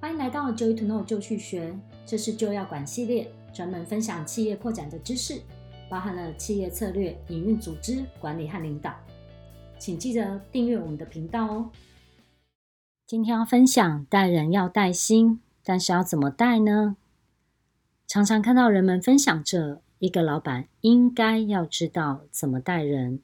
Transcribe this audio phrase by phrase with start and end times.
[0.00, 5.38] 欢迎来到 Joy to Know 就去学，这是就要管系列，专门分享企业扩展的知识，
[5.90, 8.94] 包含了企业策略、营运、组织管理和领导。
[9.78, 11.70] 请记得订阅我们的频道哦。
[13.06, 16.96] 今天要分享带人要带心，但是要怎么带呢？
[18.06, 23.20] 常常看到人们分享着一个老板应该要知道怎么带人。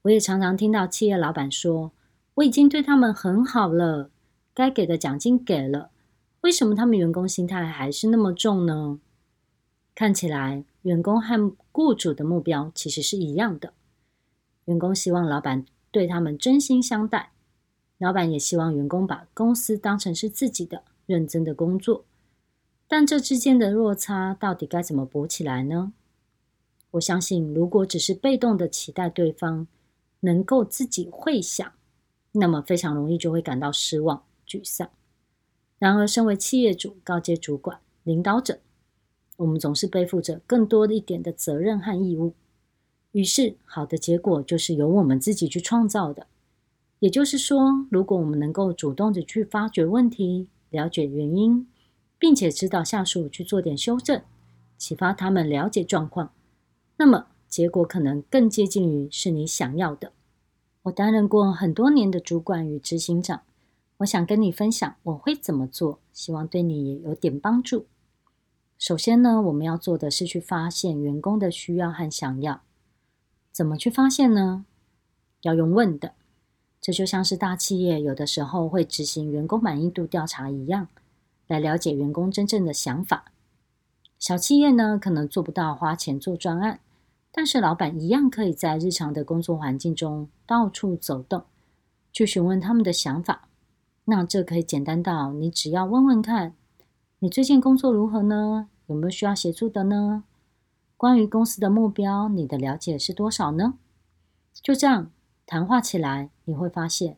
[0.00, 1.92] 我也常常听到企业老板说
[2.36, 4.10] ：“我已经对他们很好了。”
[4.54, 5.90] 该给的奖金给了，
[6.44, 9.00] 为什么他们员工心态还是那么重呢？
[9.94, 13.72] 看起来，员工和雇主的目标其实是一样的。
[14.66, 17.32] 员工希望老板对他们真心相待，
[17.96, 22.04] 老板也希望员工把公司当成是自己的，认真的工作。
[22.86, 25.94] 但这之间的落差到底该怎么补起来呢？
[26.90, 29.66] 我相信，如果只是被动的期待对方
[30.20, 31.72] 能够自己会想，
[32.32, 34.22] 那么非常容易就会感到失望。
[34.46, 34.90] 沮丧。
[35.78, 38.60] 然而，身为企业主、高阶主管、领导者，
[39.36, 42.32] 我们总是背负着更多一点的责任和义务。
[43.12, 46.26] 于是，好的结果就是由我们自己去创造的。
[47.00, 51.66] 也就是说，如果我们能够主动的去发掘问题、了解原因，
[52.18, 54.22] 并且指导下属去做点修正，
[54.78, 56.32] 启发他们了解状况，
[56.96, 60.12] 那么结果可能更接近于是你想要的。
[60.84, 63.42] 我担任过很多年的主管与执行长。
[63.98, 67.86] 我想跟你分享我会怎么做，希望对你也有点帮助。
[68.76, 72.62] 首先呢，我们要做的是去发现员工的需要和想要。
[73.52, 74.66] 怎么去发现呢？
[75.42, 76.14] 要用问的，
[76.80, 80.88] 这就像是大企业有的时候会执行员工满意度调查一样，
[81.46, 83.26] 来了解员工真正的想法。
[84.18, 86.80] 小企业呢，可能做不到花钱做专案，
[87.30, 91.44] 但是老板一样可以在日常的工作环境中到处走动，
[92.12, 93.48] 去询问他们的想法。
[94.06, 96.54] 那这可以简单到，你只要问问看，
[97.20, 98.68] 你最近工作如何呢？
[98.86, 100.24] 有没有需要协助的呢？
[100.96, 103.78] 关于公司的目标，你的了解是多少呢？
[104.52, 105.10] 就这样
[105.46, 107.16] 谈话起来，你会发现，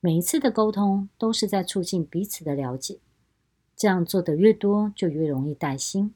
[0.00, 2.98] 每一次的沟通都是在促进彼此的了解。
[3.76, 6.12] 这样做的越多，就越容易带心。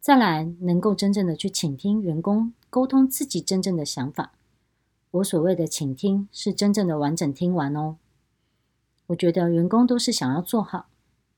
[0.00, 4.32] 再来，能够真正的去倾听员工，沟通自己真正的想法。
[5.12, 7.96] 我所谓的倾听，是真正的完整听完哦。
[9.08, 10.88] 我觉得员工都是想要做好，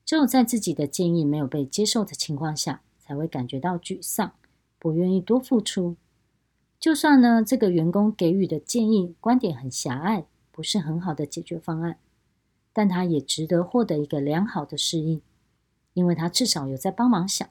[0.05, 4.33] 只有在自己的建议没有被接受的情况下，才会感觉到沮丧，
[4.77, 5.95] 不愿意多付出。
[6.79, 11.97] 就算呢，这个员工给予的建议观点很狭隘，不是很好的解决方案，
[12.73, 15.21] 但他也值得获得一个良好的适应，
[15.93, 17.47] 因为他至少有在帮忙想。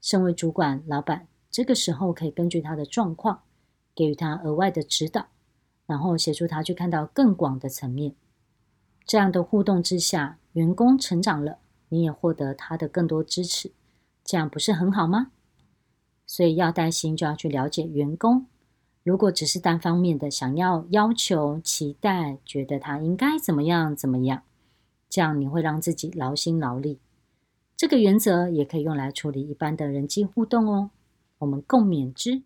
[0.00, 3.42] 身为主管、老板，这个时候可以根据他的状况，
[3.96, 5.26] 给予他额外的指导，
[5.86, 8.14] 然后协助他去看到更广的层面。
[9.06, 11.58] 这样的互动之下，员工成长了，
[11.88, 13.72] 你也获得他的更多支持，
[14.24, 15.32] 这样不是很好吗？
[16.26, 18.46] 所以要带心，就要去了解员工。
[19.02, 24.44] 如果只是单方面的想要要求、期待，觉得他应该怎么样怎么样，
[25.08, 27.00] 这样你会让自己劳心劳力。
[27.76, 30.90] 这个原则也可以用来处理一般的人际互动哦。
[31.38, 32.42] 我们共勉之。